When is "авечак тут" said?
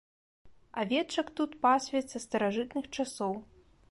0.83-1.51